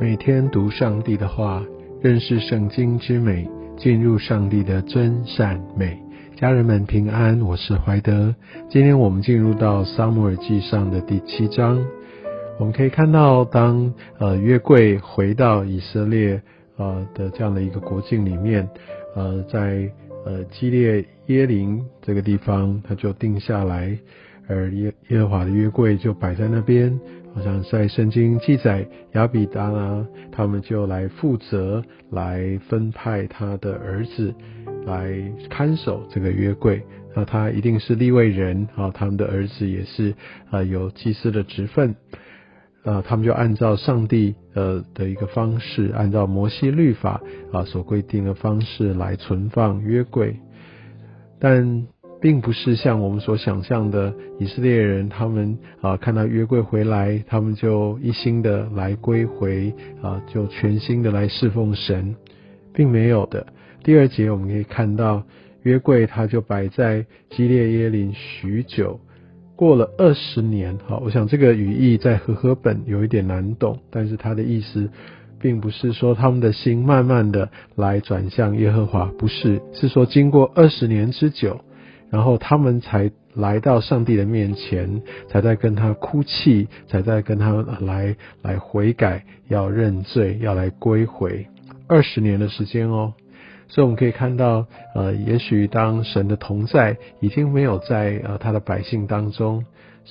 [0.00, 1.60] 每天读上帝的话，
[2.00, 5.98] 认识圣经之美，进入上帝的真善美。
[6.36, 8.32] 家人们平安，我是怀德。
[8.70, 11.84] 今天我们进入到撒母耳记上的第七章，
[12.60, 16.40] 我们可以看到，当呃约柜回到以色列
[16.76, 18.68] 呃的这样的一个国境里面，
[19.16, 19.90] 呃在
[20.24, 23.98] 呃基列耶林这个地方，他就定下来。
[24.50, 26.98] 而耶耶和华的约柜就摆在那边，
[27.34, 34.34] 好像在圣经记载，亚比达拉他们就来负责来分派他的儿子
[34.84, 36.82] 来看守这个约柜。
[37.14, 40.14] 那他一定是立位人啊，他们的儿子也是
[40.50, 41.94] 啊有祭司的职分。
[42.84, 47.20] 啊，他们就按照上帝呃的一个方式，按照摩西律法
[47.52, 50.36] 啊所规定的方式来存放约柜，
[51.38, 51.86] 但。
[52.20, 62.16] 并不是像我们所想象的，以色列人他们啊看到约柜回来，他们就一心的来归回啊，就全心的来侍奉神，
[62.74, 63.46] 并没有的。
[63.84, 65.22] 第二节我们可以看到，
[65.62, 68.98] 约柜它就摆在基列耶林许久，
[69.54, 70.76] 过了二十年。
[70.86, 74.90] 好，我想这个语义在和合本有一点难懂，但是它的意思
[75.40, 81.60] 并不是说他们的心慢慢的来转向耶和华，不是，是说经过二十年之久。
[82.10, 91.46] 然后他们才来到上帝的面前，才在跟他哭泣，才在跟他来来悔改，要认罪，要来归回。
[91.86, 93.14] 二十年的时间哦，
[93.68, 99.64] 所以我们可以看到，呃，也许当神的同在已经没有在呃他的百姓当中，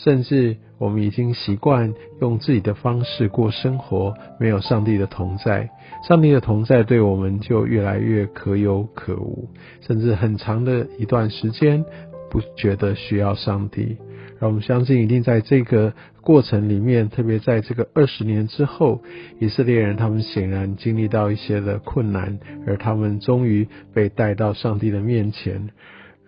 [0.03, 5.69] 甚至我们已经习惯用自己的方式过生活，没有上帝的同在，
[6.07, 9.49] 上帝的同在对我们就越来越可有可无，
[9.81, 11.83] 甚至很长的一段时间
[12.29, 13.97] 不觉得需要上帝。
[14.39, 19.01] 让我们相信，一定在这个过程里面，特别在这个二十年之后，
[19.39, 22.37] 以色列人他们显然经历到一些的困难，
[22.67, 25.69] 而他们终于被带到上帝的面前。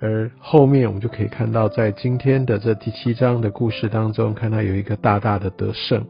[0.01, 6.05] 而后面我们就可以看到，在今天的这第七章的故事当中，看到有一个大大的得胜。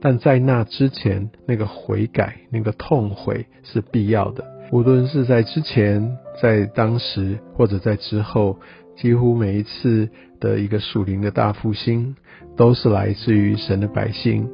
[0.00, 4.44] 但在那之前，那个悔改、那个痛悔是必要的。
[4.72, 8.58] 无论是在之前、在当时，或者在之后，
[8.96, 10.08] 几乎每一次
[10.40, 12.16] 的一个属灵的大复兴，
[12.56, 14.48] 都是来自于神的百姓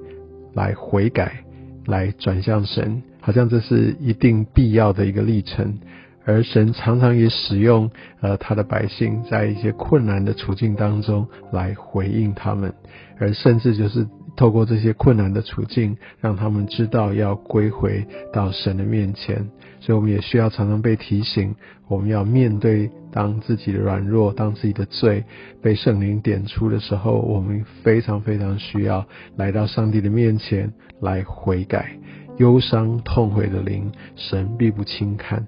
[0.53, 1.45] 来悔改、
[1.87, 5.79] 来转向神，好像这是一定必要的一个历程。
[6.25, 12.73] 而神常常也使用呃他的百姓在一些困难的处境当中来回应他们，
[13.19, 19.51] 而甚至就是透过这些困难的处境，让他们知道要归回到神的面前。
[19.81, 21.55] 所以我们也需要常常被提醒，
[21.89, 25.25] 我们要面对当自己的软弱、当自己的罪
[25.63, 29.07] 被圣灵点出的时候，我们非常非常需要
[29.37, 30.71] 来到上帝的面前
[31.01, 31.97] 来悔改。
[32.37, 35.47] 忧伤痛悔的灵，神必不轻看。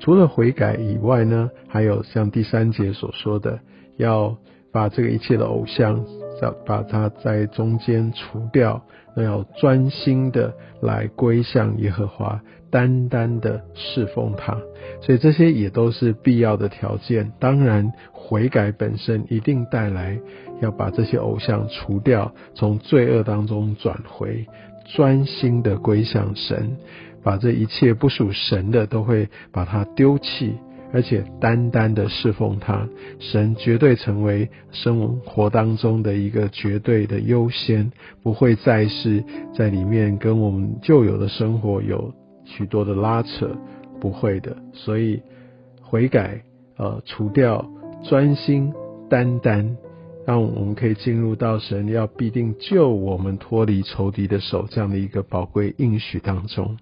[0.00, 3.60] 除了悔改以外呢，还有像第三节所说的，
[3.98, 4.36] 要
[4.72, 6.04] 把这个一切的偶像，
[6.42, 8.82] 要把它在中间除掉，
[9.14, 12.40] 那要专心的来归向耶和华，
[12.70, 14.56] 单单的侍奉他。
[15.02, 17.32] 所以这些也都是必要的条件。
[17.38, 20.18] 当然，悔改本身一定带来
[20.62, 24.46] 要把这些偶像除掉，从罪恶当中转回，
[24.94, 26.78] 专心的归向神。
[27.22, 30.54] 把这一切不属神的都会把它丢弃，
[30.92, 32.88] 而且单单的侍奉他，
[33.18, 37.92] 神绝对成为生活当中的一个绝对的优先，
[38.22, 39.22] 不会再是
[39.54, 42.12] 在里面跟我们旧有的生活有
[42.44, 43.56] 许多的拉扯，
[44.00, 44.56] 不会的。
[44.72, 45.22] 所以
[45.82, 46.42] 悔改，
[46.76, 47.64] 呃，除掉
[48.02, 48.72] 专心
[49.08, 49.76] 单单，
[50.26, 56.76] 让我们可以进入到神要必定救我们脱离仇敌的手这样的一个宝贵应许当中。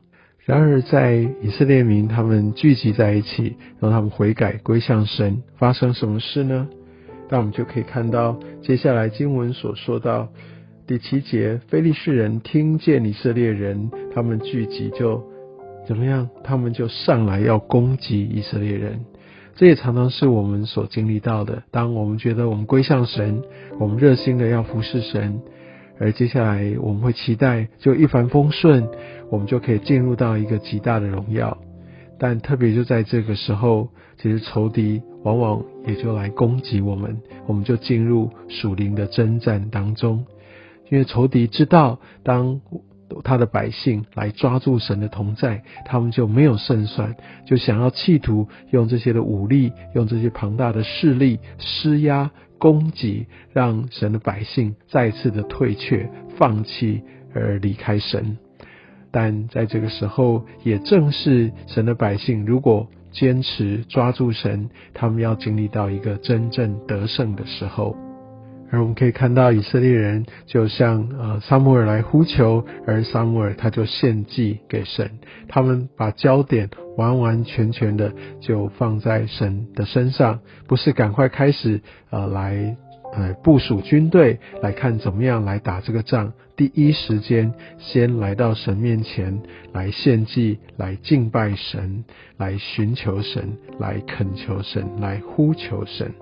[0.48, 6.66] 然而，在以色列民他们聚集在一起，让他们悔改归向神，发生什么事呢？
[7.28, 10.30] 那我们就可以看到接下来经文所说到
[10.86, 15.22] 第七节，非利士人听见以色列人他们聚集，就
[15.86, 16.30] 怎么样？
[16.42, 19.04] 他们就上来要攻击以色列人。
[19.54, 21.62] 这也常常是我们所经历到的。
[21.70, 23.42] 当我们觉得我们归向神，
[23.78, 25.42] 我们热心的要服侍神。
[26.00, 28.88] 而接下来我们会期待就一帆风顺，
[29.30, 31.58] 我们就可以进入到一个极大的荣耀。
[32.20, 40.24] 但特别就在这个时候，其实仇敌往往也就来攻击我们，我们就进入属灵的征战当中。
[40.90, 42.60] 因为仇敌知道，当
[43.22, 47.14] 他的百姓来抓住神的同在，他们就没有胜算，
[47.46, 52.30] 就想要企图用这些的武力，用这些庞大的势力施压。
[52.58, 57.02] 攻击，让神的百姓再次的退却、放弃
[57.34, 58.36] 而离开神。
[59.10, 67.96] 但在这个时候，也正是神的百姓如果坚持抓住神，他们要经历到一个真正得胜的时候。
[68.70, 75.10] 而我们可以看到以色列人就像呃撒母耳来呼求，而撒母耳他就献祭给神，
[75.48, 81.80] 他们把焦点完完全全的就放在神的身上，不是赶快开始
[82.10, 82.76] 呃来
[83.14, 89.40] 呃部署军队来看怎么样来打这个仗，第一时间先来到神面前
[89.72, 92.04] 来献祭，来敬拜神，
[92.36, 96.12] 来寻求神，来恳求神，来呼求神。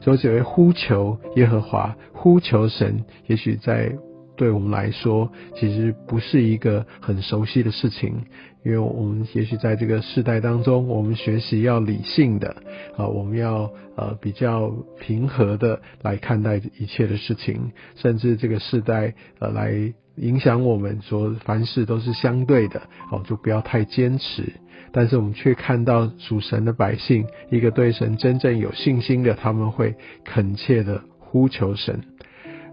[0.00, 3.04] 所以，只会呼求耶和华，呼求神。
[3.26, 3.92] 也许在
[4.40, 8.24] 对我们来说，其实不是一个很熟悉的事情，
[8.64, 12.56] 因为我们也许在这个世代当中，我们学习要理性的
[12.96, 22.80] 啊，我们要呃比较平和的来看待一切的事情，甚至这个世代呃来影响我们，说凡事都是相对的，
[23.12, 24.50] 哦，就不要太坚持。
[24.90, 29.94] 但是我们却看到属神的百姓，一个对神真正有信心的，他们会
[30.24, 32.00] 恳切的呼求神，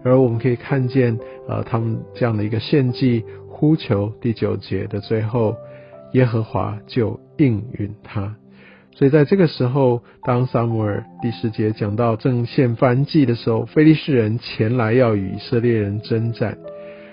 [0.04, 1.18] 而我们可以看见，
[1.48, 5.56] 呃，他们这样的一个献祭呼求，第九节的最后，
[6.12, 8.36] 耶和华就应允他。
[8.94, 16.58] 所以在这个时候，当撒母耳第十节讲到正献燔祭的时候，非利士人前来要与以色列人征战。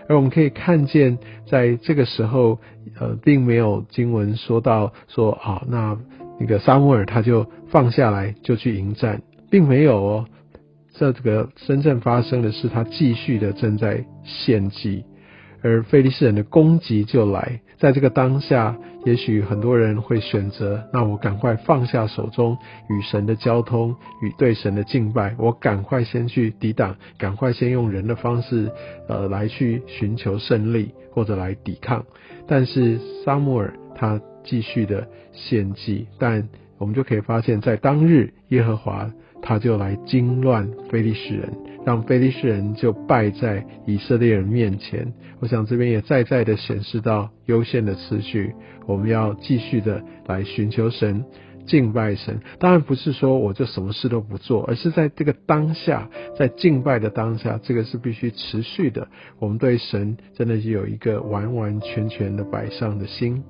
[0.08, 1.18] 而我们可以看见，
[1.48, 2.60] 在这个时候，
[3.00, 5.98] 呃，并没有经文说到说啊，那
[6.40, 10.26] 那个撒母耳他就放下来就去迎战，并没有哦。
[10.98, 15.04] 这个真正发生的是，他继续的正在献祭。
[15.62, 22.56] 而菲利士人的攻击就来，在这个当下，也许很多人会选择，那我赶快放下手中
[22.88, 28.72] 与神的交通与对神的敬拜，我赶快先去抵挡，赶快先用人的方式，
[29.08, 32.06] 呃，来去寻求胜利或者来抵抗。
[32.46, 39.12] 但是撒母耳他继续的献祭，但我们就可以发现，在当日耶和华。
[39.48, 41.54] 他就来惊乱非利士人，
[41.86, 45.14] 让非利士人就败在以色列人面前。
[45.40, 48.56] 我想这边也再再的显示到优先的次序，
[48.88, 51.24] 我们要继续的来寻求神、
[51.68, 52.40] 敬拜神。
[52.58, 59.08] 当然不是说我就什么事都不做，而是在这个当下，在敬拜的当下，这个是必须持续的。
[59.38, 63.44] 我们对神真的是有一个完完全全的摆上的心，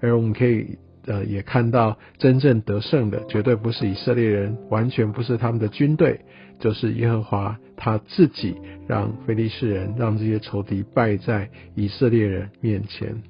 [0.00, 0.78] 而我们可以。
[1.06, 6.20] 呃，也看到真正得胜的绝对不是以色列人，完全不是他们的军队，
[6.58, 8.56] 就是耶和华他自己，
[8.88, 13.22] 让非利士人让这些仇敌败在以色列人面前。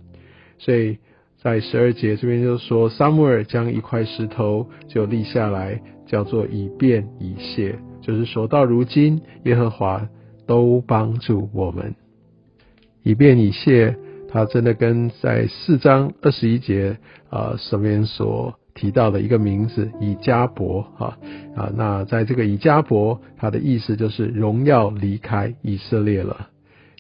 [0.59, 0.97] 所以
[1.39, 10.09] 在十二节这边就说，撒母耳将一块石头就立下来，叫做以便以谢，就是说到如今耶和华
[10.47, 11.95] 都帮助我们，
[13.03, 13.97] 以便以谢。
[14.29, 16.99] 他真的跟在四章二十一节
[17.31, 21.17] 啊上面所提到的一个名字以加伯哈
[21.55, 26.49] 啊，那在这个以加伯，他的意思就是荣耀离开以色列了。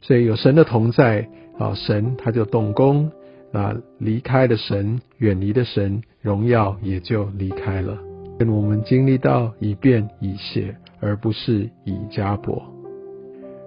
[0.02, 1.28] 所以有神的同在
[1.58, 3.10] 啊，神他就动工，
[3.52, 7.98] 那离开的神，远离的神，荣耀也就离开了。
[8.38, 12.62] 跟我们经历到以变以谢，而不是以加伯。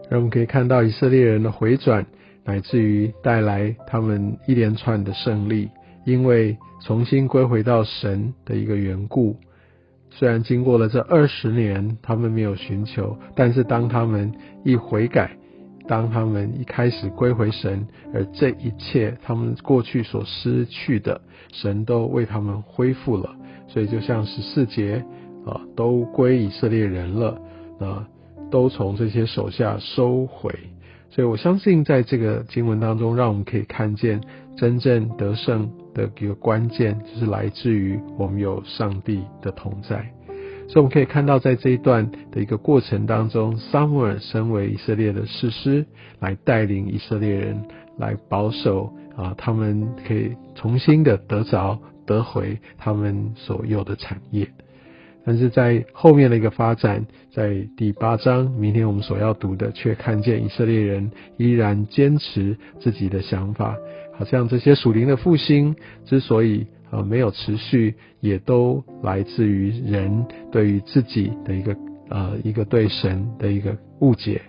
[0.09, 2.05] 而我们可以看到以色列人的回转。
[2.45, 5.69] 乃至于带来他们一连串的胜利，
[6.05, 9.35] 因为重新归回到神的一个缘故。
[10.11, 14.31] 虽然经过了这二十年，他们没有寻求，但是当他们
[14.63, 15.31] 一悔改，
[15.87, 23.35] 当他们一开始归回神，而这一切他们过去所失去的，神都为他们恢复了。
[23.67, 25.05] 所以就像十四节
[25.45, 27.39] 啊，都归以色列人了
[27.79, 28.07] 啊，
[28.49, 30.51] 都从这些手下收回。
[31.11, 34.21] 所以我相信，在这个经文当中，让我们可以看见
[34.55, 40.11] 真正得胜的一个关键，就是来自于我们有上帝的同在。
[40.67, 45.83] 所以我们可以看到，在这一段的一个过程当中，撒母耳身为以色列的士师，
[46.19, 47.59] 来带领以色列人
[47.97, 54.47] 来保守啊，他们可以重新的得着、得回他们所有的产业。
[55.25, 63.75] 但是在后面的一个发展，在第八章，明天我们所要读的，却看见以色列人依然坚持自己的想法，
[64.17, 71.75] 好像这些属灵的复兴之所以呃没有持续，也都来自于人对于自己的一个
[72.09, 74.41] 呃一个对神的一个误解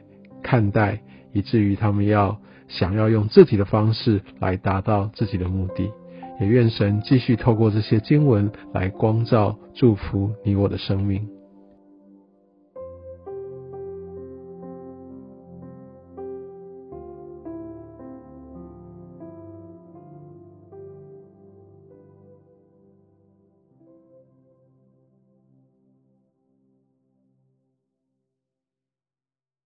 [0.42, 1.00] 看待，
[1.32, 5.90] 以至于他们要想要用自己的方式来达到自己的目的。
[6.40, 11.39] 也愿神继续透过这些经文来光照、祝福你我的生命。